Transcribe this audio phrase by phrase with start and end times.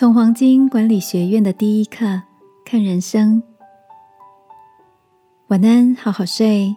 [0.00, 2.22] 从黄金管理学院的第一课
[2.64, 3.42] 看人生。
[5.48, 6.74] 晚安，好好睡，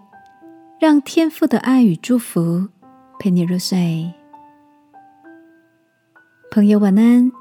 [0.77, 2.67] 让天赋的爱与祝福
[3.17, 4.11] 陪你入睡。
[6.51, 7.31] 朋友，晚安。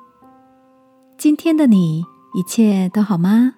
[1.18, 3.54] 今天的你一切都好吗？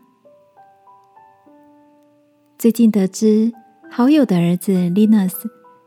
[2.56, 3.52] 最近得知
[3.90, 5.34] 好友的儿子 Linus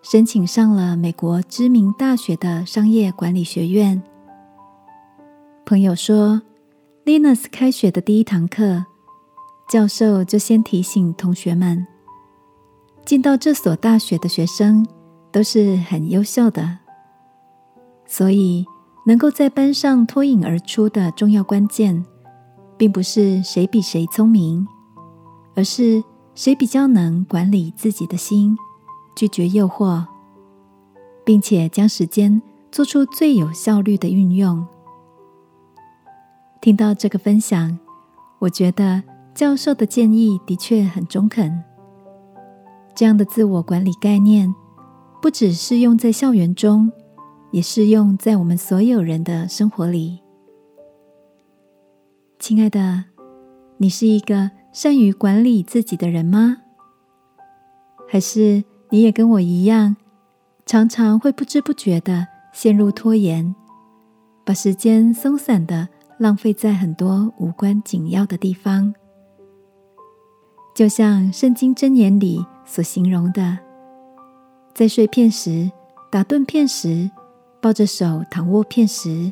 [0.04, 3.99] 申请上了美国知名大学的商业管理学院。
[5.67, 6.41] 朋友说
[7.03, 8.85] ，Linus 开学的第一堂课，
[9.67, 11.85] 教授就先提醒同学们，
[13.05, 14.87] 进到这所大学的学生
[15.29, 16.77] 都是很优秀的，
[18.05, 18.65] 所以
[19.05, 22.05] 能够在班上脱颖而出的重要关键，
[22.77, 24.65] 并不是谁比谁聪明，
[25.54, 26.01] 而是
[26.33, 28.57] 谁比较能管理自己的心，
[29.18, 30.05] 拒绝诱惑，
[31.25, 34.65] 并且将时间做出最有效率的运用。
[36.59, 37.77] 听到这个分享，
[38.39, 41.64] 我觉得教授的建议的确很中肯。
[42.95, 44.53] 这样的自我管理概念，
[45.22, 46.91] 不只适用在校园中，
[47.52, 50.19] 也适用在我们所有人的生活里。
[52.39, 53.05] 亲爱的，
[53.77, 56.58] 你是一个善于管理自己的人吗？
[58.09, 59.95] 还是你也跟我一样，
[60.66, 63.55] 常常会不知不觉的陷入拖延，
[64.44, 65.89] 把时间松散的？
[66.17, 68.93] 浪费在很多无关紧要的地方，
[70.73, 73.57] 就像圣经箴言里所形容的，
[74.73, 75.71] 在碎片时
[76.11, 77.09] 打盹片时，
[77.61, 79.31] 抱着手躺卧片时，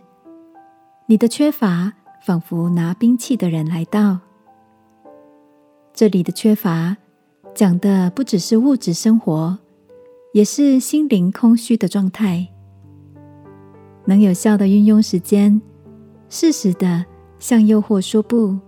[1.08, 1.92] 你的缺乏
[2.24, 4.20] 仿佛拿兵器的人来到。
[5.92, 6.96] 这里的缺乏
[7.56, 9.58] 讲的不只是物质生活，
[10.34, 12.48] 也是心灵空虚的状态。
[14.06, 15.60] 能有效的运用时间。
[16.38, 17.06] 适时的
[17.40, 18.60] 向诱惑说不，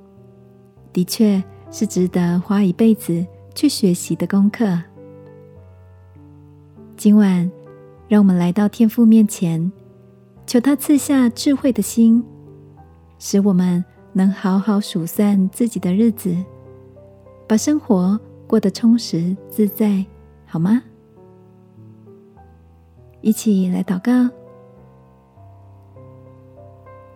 [0.93, 4.81] 的确是值得花一辈子去学习的功课。
[6.95, 7.51] 今晚，
[8.07, 9.69] 让我们来到天父面前，
[10.45, 12.23] 求他赐下智慧的心，
[13.19, 16.33] 使我们能好好数算自己的日子，
[17.49, 20.05] 把生活过得充实自在，
[20.45, 20.81] 好吗？
[23.19, 24.33] 一起来祷告。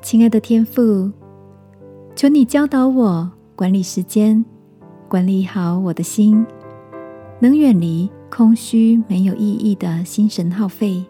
[0.02, 1.12] 亲爱的天父，
[2.16, 4.44] 求你教导我管理时间，
[5.08, 6.44] 管理好我的心，
[7.40, 11.06] 能远离空虚没有意义的心神耗费。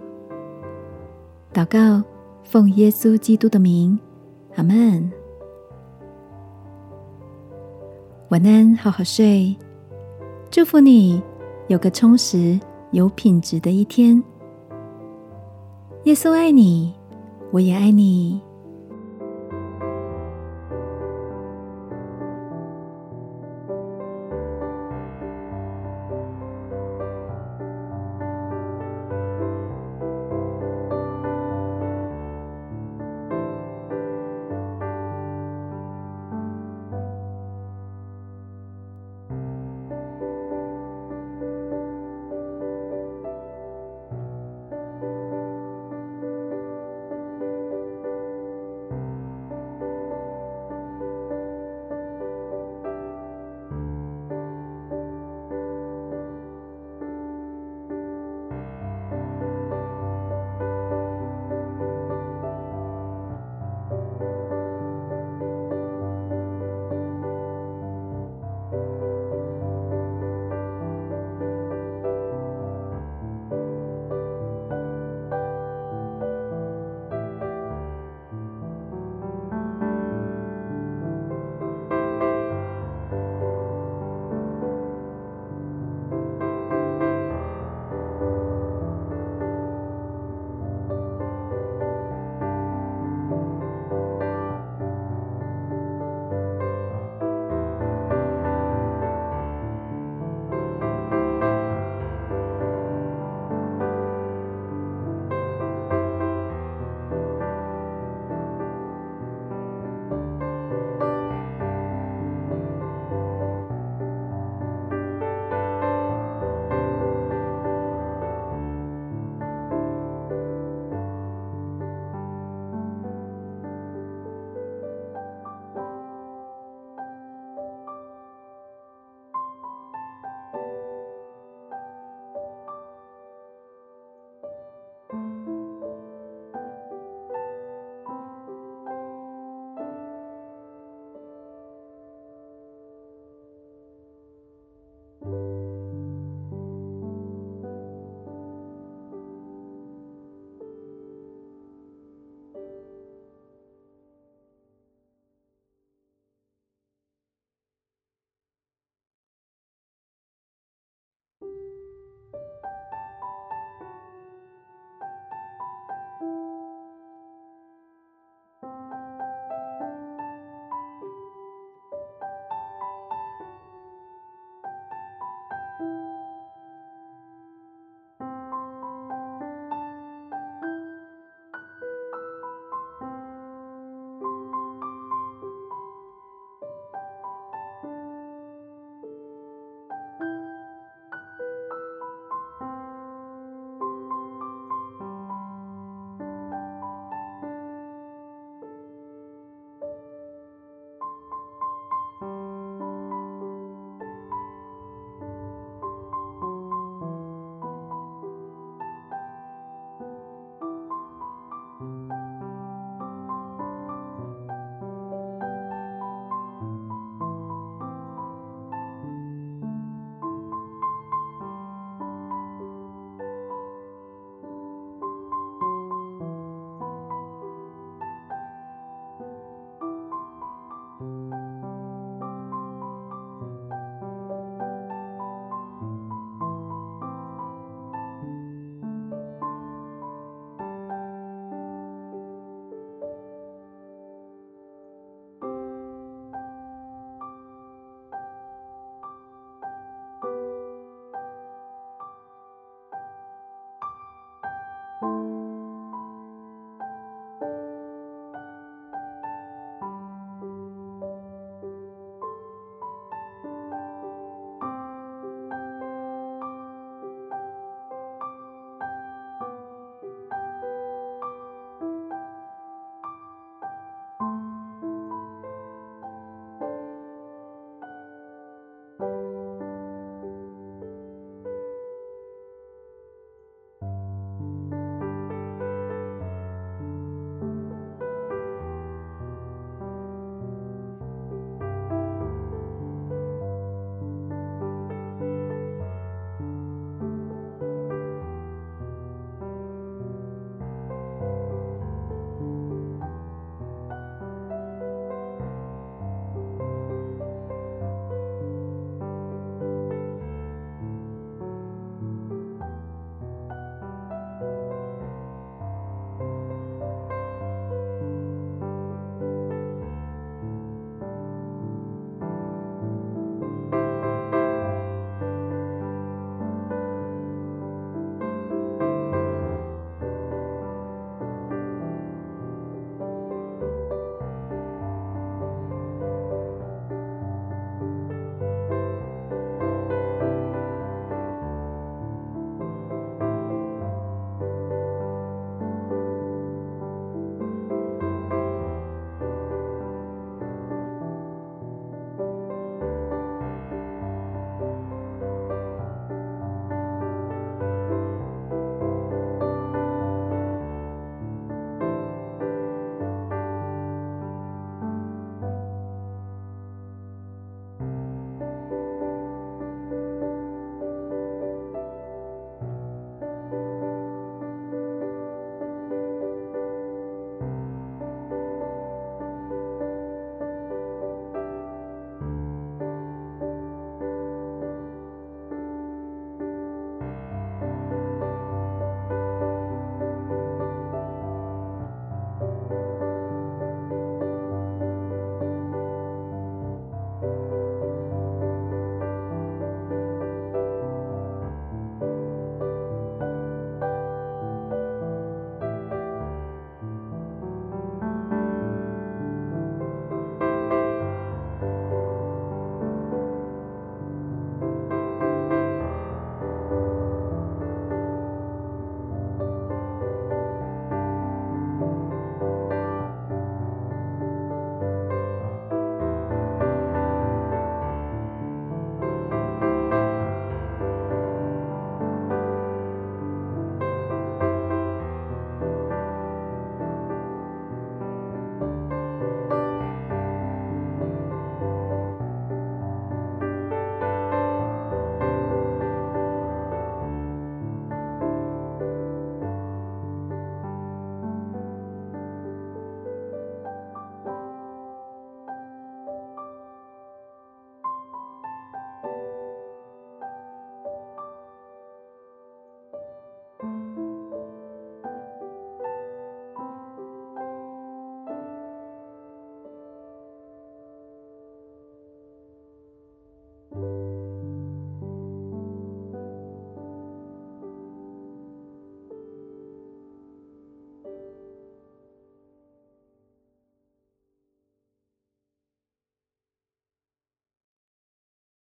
[1.54, 2.04] 祷告，
[2.44, 3.98] 奉耶稣基督的名，
[4.56, 5.10] 阿门。
[8.28, 9.56] 晚安，好好睡。
[10.50, 11.24] 祝福你
[11.70, 12.60] 有个充实、
[12.92, 14.22] 有品质的一天。
[16.04, 16.94] 耶稣爱你，
[17.52, 18.42] 我也爱你。